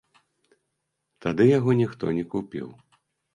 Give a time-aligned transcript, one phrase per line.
[1.25, 2.67] Тады яго ніхто не купіў.